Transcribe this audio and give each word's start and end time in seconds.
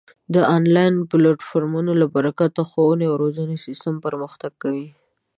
د 0.33 0.35
آنلاین 0.55 0.93
پلتفورمونو 1.11 1.91
له 2.01 2.05
برکته 2.15 2.45
د 2.57 2.59
ښوونې 2.69 3.05
او 3.09 3.15
روزنې 3.23 3.57
سیستم 3.65 3.95
پرمختګ 4.05 4.51
کوي. 4.63 4.87